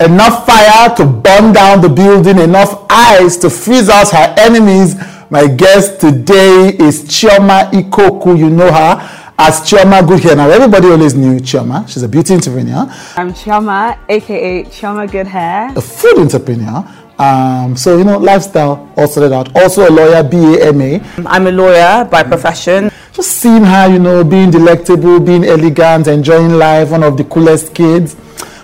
[0.00, 4.96] enough fire to burn down the building, enough ice to freeze out her enemies.
[5.30, 8.38] My guest today is Chioma Ikokwu.
[8.38, 8.96] You know her
[9.38, 10.36] as Chioma Goodhair.
[10.36, 11.88] Now, everybody always knew Chioma.
[11.88, 12.86] She's a beauty entrepreneur,
[13.16, 15.72] I'm Chioma, aka Chioma Good Hair.
[15.76, 16.84] a food entrepreneur.
[17.18, 19.54] Um, so, you know, lifestyle all sorted out.
[19.54, 21.26] Also a lawyer, BAMA.
[21.26, 22.90] I'm a lawyer by profession.
[23.12, 27.74] Just seeing her, you know, being delectable, being elegant, enjoying life, one of the coolest
[27.74, 28.16] kids.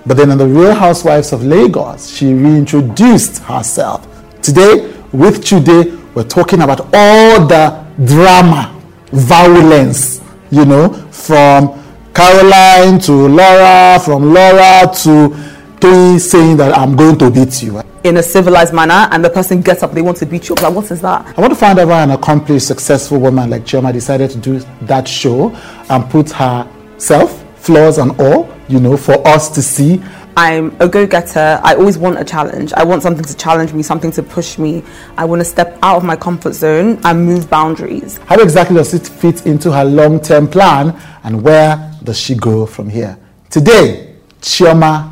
[0.07, 4.07] But then on the Real Housewives of Lagos, she reintroduced herself.
[4.41, 8.81] Today, with Chude, we're talking about all the drama,
[9.11, 10.21] violence,
[10.53, 11.83] you know, from
[12.15, 15.35] Caroline to Laura, from Laura to
[15.81, 17.83] Toyin saying that I'm going to beat you.
[18.05, 20.63] In a civilized manner, and the person gets up, they want to beat you up.
[20.63, 21.37] Like, what is that?
[21.37, 24.61] I want to find out why an accomplished, successful woman like Chioma decided to do
[24.83, 25.51] that show
[25.91, 30.03] and put herself, flaws and all, you know, for us to see.
[30.37, 31.61] I'm a go getter.
[31.65, 32.73] I always want a challenge.
[32.75, 34.83] I want something to challenge me, something to push me.
[35.17, 38.19] I want to step out of my comfort zone and move boundaries.
[38.27, 42.67] How exactly does it fit into her long term plan and where does she go
[42.67, 43.19] from here?
[43.49, 45.11] Today, Chioma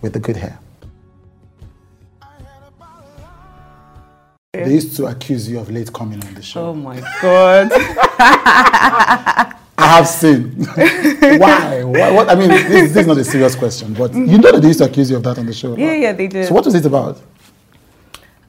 [0.00, 0.58] with the good hair.
[4.52, 6.68] They used to accuse you of late coming on the show.
[6.68, 7.70] Oh my God.
[9.84, 10.50] I have seen.
[11.44, 11.82] Why?
[11.84, 12.10] Why?
[12.10, 12.30] What?
[12.30, 14.78] I mean, this, this is not a serious question, but you know that they used
[14.80, 15.76] to accuse you of that on the show.
[15.76, 16.00] yeah, right?
[16.00, 16.46] yeah, they did.
[16.48, 17.20] So, what was it about?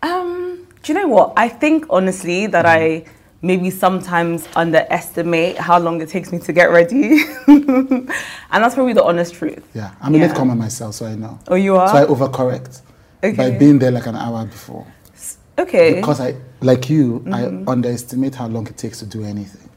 [0.02, 1.34] Um, do you know what?
[1.36, 3.06] I think honestly that I
[3.42, 7.24] maybe sometimes underestimate how long it takes me to get ready.
[7.48, 8.08] and
[8.52, 9.64] that's probably the honest truth.
[9.74, 10.28] Yeah, I'm a Yeah.
[10.28, 11.38] late comer myself, so I know.
[11.48, 11.90] Oh, you are?
[11.90, 12.82] So I overcorrect
[13.36, 14.86] by being there like an hour before.
[15.60, 15.96] Okay.
[15.96, 17.68] Because I, like you, Mm-hmm.
[17.68, 19.70] I underestimate how long it takes to do anything.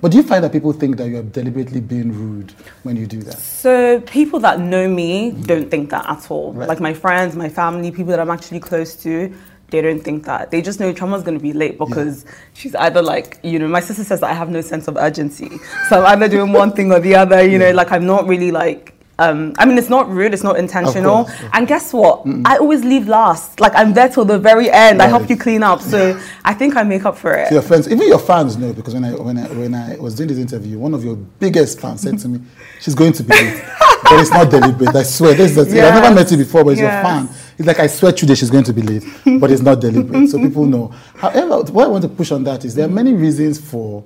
[0.00, 2.52] But do you find that people think that you're deliberately being rude
[2.82, 3.38] when you do that?
[3.38, 6.52] So people that know me don't think that at all.
[6.52, 6.68] Right.
[6.68, 9.34] Like my friends, my family, people that I'm actually close to,
[9.70, 10.50] they don't think that.
[10.50, 14.04] They just know Chioma's gonna be late because she's either like, you know, my sister
[14.04, 15.50] says that I have no sense of urgency.
[15.88, 18.52] So I'm either doing one thing or the other, you know, like I'm not really
[18.52, 21.24] like um, I mean, it's not rude, it's not intentional.
[21.24, 22.22] course, And guess what?
[22.44, 23.60] I always leave last.
[23.60, 25.00] Like, I'm there till the very end.
[25.00, 25.80] I help you clean up.
[25.80, 27.48] So I think I make up for it.
[27.48, 30.14] So your friends, even your fans know because when I when I when I was
[30.14, 32.40] doing this interview, one of your biggest fans said to me,
[32.80, 33.64] "She's going to be late,
[34.04, 34.94] but it's not deliberate.
[34.94, 35.58] I swear, this is.
[35.74, 37.02] I've never met you before, but it's your Yes.
[37.04, 37.28] fan.
[37.58, 39.04] It's like I swear today she's going to be late,
[39.40, 40.28] but it's not deliberate.
[40.28, 40.88] So people know.
[41.16, 44.04] However, what I want to push on that is there are many reasons for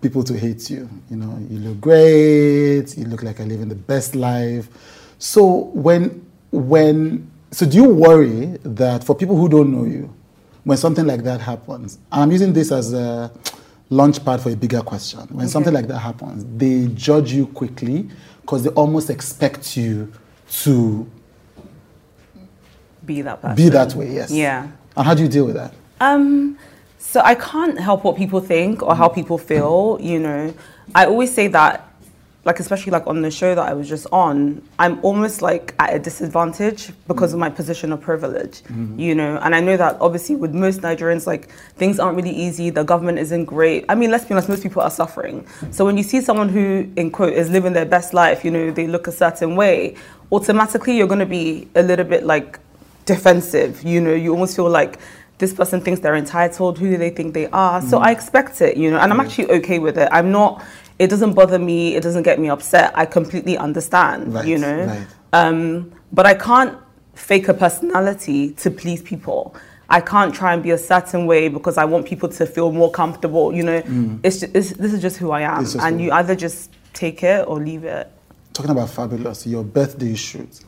[0.00, 0.88] people to hate you.
[1.10, 2.96] You know, you look great.
[2.96, 4.68] You look like you're living the best life.
[5.18, 5.44] So
[5.74, 10.12] when when so do you worry that for people who don't know you,
[10.64, 13.30] when something like that happens, and I'm using this as a
[13.90, 15.20] launch pad for a bigger question.
[15.30, 18.08] When something like that happens, they judge you quickly
[18.42, 20.12] because they almost expect you
[20.62, 21.06] to
[23.04, 23.56] Be that person.
[23.56, 24.12] be that way.
[24.14, 24.30] Yes.
[24.30, 24.68] Yeah.
[24.96, 25.74] And how do you deal with that?
[26.00, 26.56] Um,
[27.00, 29.14] so I can't help what people think or how mm.
[29.14, 30.54] people feel, you know.
[30.94, 31.86] I always say that,
[32.44, 35.94] like especially like on the show that I was just on, I'm almost like at
[35.94, 37.40] a disadvantage because of mm.
[37.40, 38.98] my position of privilege, mm-hmm.
[38.98, 39.38] you know.
[39.42, 42.68] And I know that obviously with most Nigerians, like things aren't really easy.
[42.68, 43.86] The government isn't great.
[43.88, 45.46] I mean, let's be honest, most people are suffering.
[45.70, 48.70] So when you see someone who, in quote, is living their best life, you know,
[48.70, 49.96] they look a certain way,
[50.30, 52.60] automatically you're going to be a little bit like
[53.06, 53.82] defensive.
[53.82, 54.98] You know, you almost feel like
[55.40, 56.78] this person thinks they're entitled.
[56.78, 57.82] Who do they think they are?
[57.82, 60.08] So I expect it, you know, and I'm actually okay with it.
[60.12, 60.62] I'm not.
[61.00, 61.96] It doesn't bother me.
[61.96, 62.92] It doesn't get me upset.
[62.94, 64.84] I completely understand, Right, you know.
[64.84, 65.06] right.
[65.32, 66.76] Um, but I can't
[67.14, 69.54] fake a personality to please people.
[69.88, 72.90] I can't try and be a certain way because I want people to feel more
[72.92, 73.52] comfortable.
[73.52, 73.82] You know,
[74.22, 75.80] it's, just, it's this is just who I am, Mm.
[75.82, 78.06] And you either just take it or leave it.
[78.52, 80.60] talking about fabulous, your birthday shoot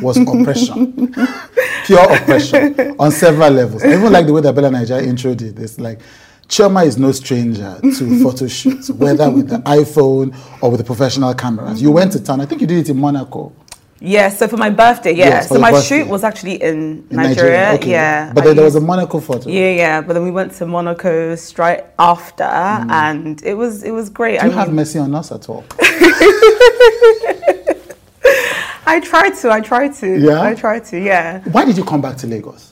[0.00, 1.12] was oppression,
[1.84, 3.82] pure oppression on several levels.
[3.84, 5.58] I even like the way that BellaNaija intro did.
[5.58, 6.00] It's like
[6.48, 11.34] Chioma is no stranger to photo shoots, whether with the iPhone or with the professional
[11.34, 11.80] cameras.
[11.80, 12.40] You went to town.
[12.40, 13.52] I think you did it in Monaco.
[14.00, 15.26] Yeah, so for my birthday, yeah.
[15.26, 16.02] Yes, so my birthday.
[16.02, 17.90] shoot was actually in, In Nigeria, okay.
[17.90, 18.32] yeah.
[18.34, 19.48] But then there was a Monaco photo.
[19.48, 20.00] Yeah, yeah.
[20.02, 24.40] But then we went to Monaco straight after, and it was it was great.
[24.40, 24.42] Mm.
[24.42, 25.64] Do you I have mercy on us at all?
[28.86, 30.42] I tried to, I tried to, Yeah?
[30.42, 31.40] I tried to, yeah.
[31.50, 32.70] Why did you come back to Lagos?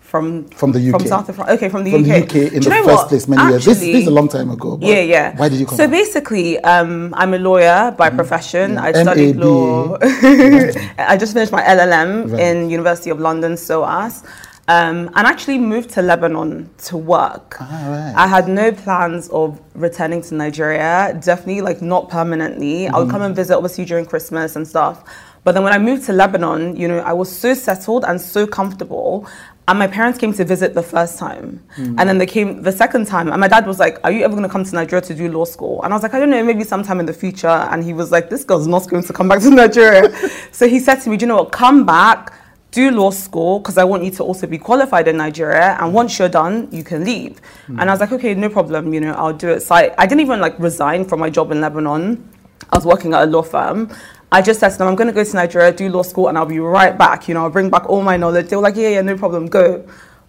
[0.00, 1.00] From From the UK.
[1.00, 1.52] from South Africa.
[1.54, 2.06] Okay, from the From UK.
[2.06, 3.08] the UK in Do the first what?
[3.08, 3.64] place many years.
[3.64, 4.76] This, this is a long time ago.
[4.76, 5.36] but Yeah, yeah.
[5.36, 5.90] Why did you come So back?
[5.90, 8.78] basically, um, I'm a lawyer by profession.
[8.78, 9.98] I studied law.
[10.02, 12.40] I just finished my LLM Right.
[12.40, 14.22] in University of London, SOAS.
[14.66, 17.56] Um, and actually moved to Lebanon to work.
[17.60, 18.14] Ah, right.
[18.16, 22.88] I had no plans of returning to Nigeria, definitely like not permanently.
[22.88, 25.04] I would come and visit obviously during Christmas and stuff.
[25.44, 28.46] But then when I moved to Lebanon, you know, I was so settled and so
[28.46, 29.28] comfortable.
[29.68, 31.62] And my parents came to visit the first time.
[31.74, 31.98] Hmm.
[31.98, 33.30] And then they came the second time.
[33.30, 35.30] And my dad was like, Are you ever going to come to Nigeria to do
[35.30, 35.82] law school?
[35.82, 37.46] And I was like, I don't know, maybe sometime in the future.
[37.48, 40.14] And he was like, This girl's not going to come back to Nigeria.
[40.52, 41.52] so he said to me, Do you know what?
[41.52, 42.32] Come back,
[42.74, 45.78] do law school, because I want you to also be qualified in Nigeria.
[45.80, 47.38] And once you're done, you can leave.
[47.66, 47.78] Hmm.
[47.78, 48.92] And I was like, Okay, no problem.
[48.92, 49.60] You know, I'll do it.
[49.60, 52.28] So I, I didn't even like resign from my job in Lebanon.
[52.70, 53.90] I was working at a law firm.
[54.32, 56.36] I just said to them, I'm going to go to Nigeria, do law school, and
[56.36, 57.28] I'll be right back.
[57.28, 58.48] You know, I'll bring back all my knowledge.
[58.48, 59.86] They were like, yeah, yeah, no problem, go.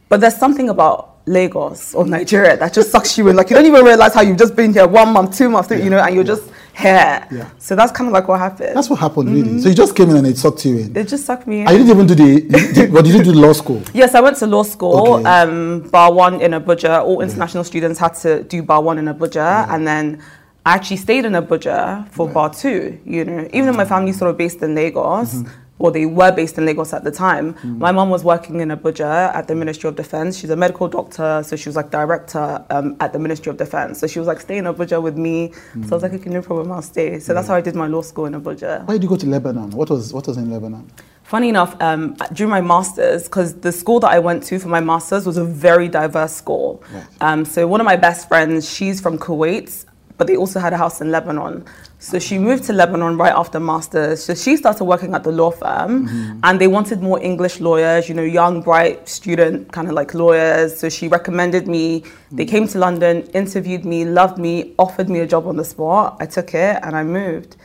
[0.10, 3.36] But there's something about Lagos or Nigeria that just sucks you in.
[3.36, 5.82] Like, you don't even realize how you've just been here one month, two months, three,
[5.82, 6.44] you know, and you're just
[6.78, 7.28] here.
[7.32, 7.50] Yeah.
[7.58, 8.76] So that's kind of like what happened.
[8.76, 9.60] That's what happened, really.
[9.62, 10.96] So you just came in and it sucked you in.
[10.96, 11.68] it just sucked me in.
[11.70, 12.88] You didn't even do the.
[12.92, 13.82] What did you do law school?
[13.94, 15.24] Yes, I went to law school, Okay.
[15.30, 17.04] um, bar one in Abuja.
[17.04, 20.22] All international students had to do bar one in Abuja, and then
[20.66, 23.00] I actually stayed in Abuja for bar two.
[23.06, 25.44] You know, even though my family's sort of based in Lagos,
[25.78, 27.56] or they were based in Lagos at the time.
[27.64, 30.38] My mom was working in Abuja at the Ministry of Defense.
[30.38, 34.00] She's a medical doctor, so she was like director um, at the Ministry of Defense.
[34.00, 35.52] So she was like, stay in Abuja with me.
[35.52, 37.20] So I was like, okay, no problem, I'll stay.
[37.20, 38.86] So that's how I did my law school in Abuja.
[38.88, 39.72] Why did you go to Lebanon?
[39.72, 40.90] What was what was in Lebanon?
[41.24, 44.80] Funny enough, um, during my masters, because the school that I went to for my
[44.80, 46.84] masters was a very diverse school.
[46.94, 47.08] Right.
[47.20, 49.86] Um, so one of my best friends, she's from Kuwait,
[50.18, 51.66] but they also had a house in Lebanon.
[52.00, 54.24] So she moved to Lebanon right after masters.
[54.24, 56.40] So she started working at the law firm, mm-hmm.
[56.44, 60.78] and they wanted more English lawyers, you know, young, bright student kind of like lawyers.
[60.78, 62.04] So she recommended me.
[62.32, 62.50] They mm.
[62.50, 66.18] came to London, interviewed me, loved me, offered me a job on the spot.
[66.20, 67.58] I took it, and I moved.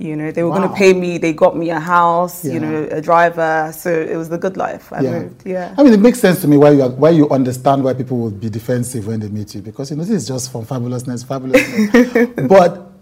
[0.00, 1.18] You know, they were going to pay me.
[1.18, 2.52] They got me a house, Yeah.
[2.54, 3.72] you know, a driver.
[3.76, 4.92] So it was the good life.
[4.92, 5.18] I Yeah.
[5.18, 5.42] moved.
[5.44, 5.74] Yeah.
[5.76, 8.16] I mean, it makes sense to me why you are, why you understand why people
[8.18, 11.24] would be defensive when they meet you because you know this is just from fabulousness,
[11.24, 12.48] fabulousness.
[12.48, 12.92] but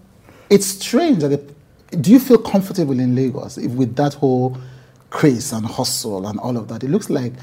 [0.49, 1.55] it's strange that it,
[2.03, 4.57] do you feel comfortable in Lagos if, with that whole
[5.11, 6.83] craze and hustle and all of that?
[6.83, 7.35] It looks like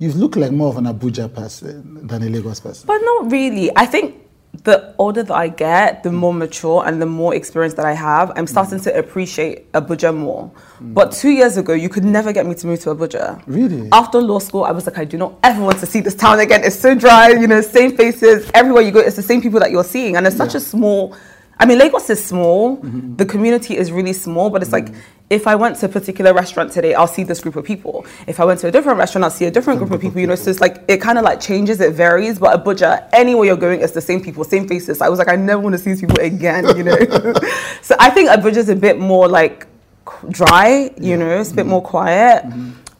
[0.00, 2.84] you look like more of an Abuja person than a Lagos person.
[2.88, 3.70] But not really.
[3.76, 4.16] I think
[4.68, 6.20] the older that I get, the mm.
[6.22, 8.84] more mature and the more experience that I have, I'm starting mm.
[8.84, 10.50] to appreciate Abuja more.
[10.80, 10.92] Mm.
[10.92, 13.42] But two years ago, you could never get me to move to Abuja.
[13.46, 13.88] Really?
[13.92, 16.38] After law school, I was like, I do not ever want to see this town
[16.40, 16.60] again.
[16.64, 18.50] It's so dry, you know, same faces.
[18.52, 20.16] Everywhere you go, it's the same people that you're seeing.
[20.16, 21.16] And it's such a small,
[21.60, 22.76] I mean, Lagos is small.
[23.16, 24.92] The community is really small, but it's like,
[25.28, 28.06] if I went to a particular restaurant today, I'll see this group of people.
[28.26, 30.20] If I went to a different restaurant, I'll see a different group of people.
[30.20, 32.38] You know, so it's like it kind of like changes, it varies.
[32.38, 35.02] But Abuja, anywhere you're going, it's the same people, same faces.
[35.02, 36.64] I was like, I never want to see these people again.
[36.76, 36.96] You know,
[37.82, 39.66] so I think Abuja's a bit more like
[40.30, 40.90] dry.
[40.98, 42.44] You know, it's a bit more quiet.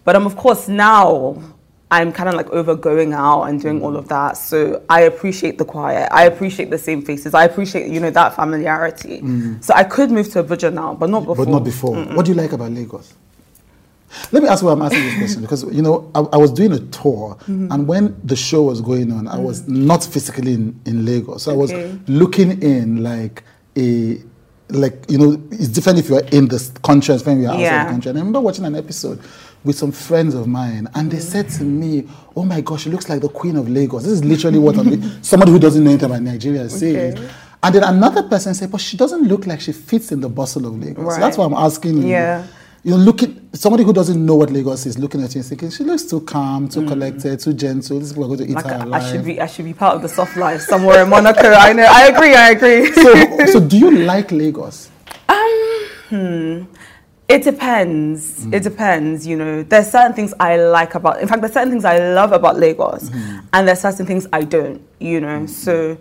[0.05, 1.43] But um, of course now.
[1.91, 4.15] I'm kind of like over going out and doing all of mm-hmm.
[4.15, 4.37] that.
[4.37, 6.09] So I appreciate the quiet.
[6.13, 7.35] I appreciate the same faces.
[7.35, 9.21] I appreciate, you know, that familiarity.
[9.21, 9.61] Mm-hmm.
[9.61, 11.37] So I could move to Abuja now, but not before.
[11.37, 11.97] But not before.
[12.15, 13.15] What do you like about Lagos?
[14.33, 16.73] Let me ask why I'm asking this question because you know I, I was doing
[16.73, 17.73] a tour Mm-hmm.
[17.73, 19.87] and when the show was going on, I was mm-hmm.
[19.87, 21.73] not physically in, in Lagos, so I was
[22.09, 23.43] looking in like
[23.77, 24.19] a
[24.71, 27.85] like you know it's different if you're in the country when you're outside Yeah.
[27.85, 28.11] the country.
[28.11, 29.21] And I remember watching an episode
[29.65, 32.07] with some friends of mine, and they said to me,
[32.37, 34.75] "Oh my gosh, she looks like the Queen of Lagos." This is literally what
[35.23, 37.19] somebody who doesn't know anything about Nigeria is saying.
[37.63, 40.67] And then another person said, "But she doesn't look like she fits in the bustle
[40.67, 42.09] of Lagos." So that's why I'm asking you.
[42.09, 42.45] Yeah.
[42.85, 45.71] You know, looking somebody who doesn't know what Lagos is looking at you and thinking
[45.71, 47.99] she looks too calm, too collected, too gentle.
[47.99, 48.55] These people are going to eat Mm.
[48.55, 49.03] Like her I, alive.
[49.03, 51.51] I should be, I should be part of the soft life somewhere in Monaco.
[51.51, 51.87] I know.
[51.89, 52.35] I agree.
[52.35, 52.93] I agree.
[52.93, 54.91] so, so do you like Lagos?
[55.29, 56.63] Um, hmm.
[57.29, 58.47] It depends.
[58.47, 59.27] It depends.
[59.27, 61.21] You know, there's certain things I like about.
[61.21, 63.11] In fact, there's certain things I love about Lagos,
[63.53, 64.81] and there's certain things I don't.
[64.99, 65.99] You know, so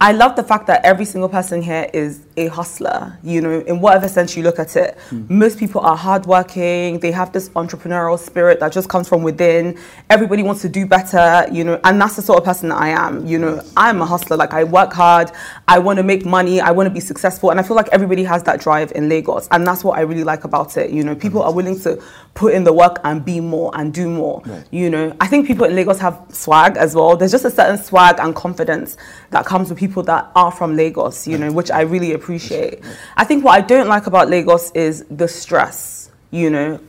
[0.00, 3.18] I love the fact that every single person here is a hustler.
[3.24, 5.26] You know, in whatever sense you look at it, hmm.
[5.28, 7.00] most people are hardworking.
[7.00, 9.76] They have this entrepreneurial spirit that just comes from within.
[10.08, 11.48] Everybody wants to do better.
[11.50, 13.26] You know, and that's the sort of person that I am.
[13.26, 14.36] You know, I'm a hustler.
[14.36, 15.32] Like I work hard.
[15.66, 16.60] I want to make money.
[16.60, 19.48] I want to be successful, and I feel like everybody has that drive in Lagos,
[19.50, 20.90] and that's what I really like about it.
[20.90, 22.00] You know, people are willing to
[22.34, 24.42] put in the work and be more and do more.
[24.46, 24.64] Right.
[24.70, 27.16] You know, I think people in Lagos have swag as well.
[27.16, 28.96] There's just a certain swag and confidence
[29.30, 31.26] that comes with people that are from Lagos.
[31.26, 32.80] You know, which I really appreciate.
[33.16, 36.10] I think what I don't like about Lagos is the stress.
[36.30, 36.80] You know,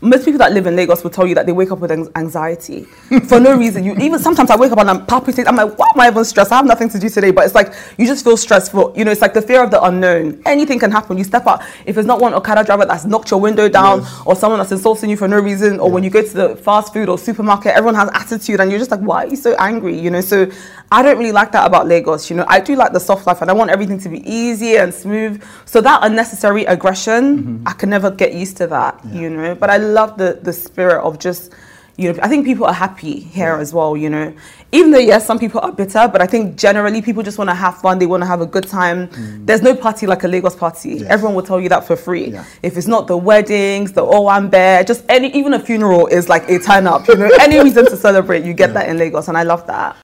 [0.00, 2.82] most people that live in Lagos will tell you that they wake up with anxiety
[3.28, 3.84] for no reason.
[3.84, 5.48] You even sometimes I wake up and I'm palpitating.
[5.48, 6.52] I'm like, why am I even stressed?
[6.52, 8.92] I have nothing to do today, but it's like you just feel stressful.
[8.96, 10.42] You know, it's like the fear of the unknown.
[10.46, 11.18] Anything can happen.
[11.18, 11.62] You step out.
[11.86, 14.22] If it's not one Okada driver that's knocked your window down, Yes.
[14.26, 16.92] or someone that's insulting you for no reason, or when you go to the fast
[16.92, 19.98] food or supermarket, everyone has attitude, and you're just like, why are you so angry?
[19.98, 20.50] You know, so
[20.92, 22.30] I don't really like that about Lagos.
[22.30, 24.76] You know, I do like the soft life, and I want everything to be easy
[24.76, 25.42] and smooth.
[25.64, 27.68] So that unnecessary aggression, mm-hmm.
[27.68, 29.00] I can never get used to that.
[29.06, 31.52] You know, but I love the the spirit of just.
[31.98, 33.96] You know, I think people are happy here as well.
[33.96, 34.34] You know,
[34.70, 37.54] even though yes, some people are bitter, but I think generally people just want to
[37.54, 37.98] have fun.
[37.98, 39.08] They want to have a good time.
[39.08, 39.46] Mm.
[39.46, 40.90] There's no party like a Lagos party.
[40.96, 41.02] Yes.
[41.08, 42.32] Everyone will tell you that for free.
[42.32, 42.44] Yeah.
[42.62, 46.58] If it's not the weddings, the Owambe, just any, even a funeral is like a
[46.58, 47.08] turn up.
[47.08, 49.96] You know, any reason to celebrate, you get that in Lagos, and I love that.